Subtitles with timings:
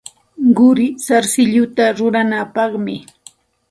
[0.59, 2.97] Quri sarsilluta ruranapaqmi.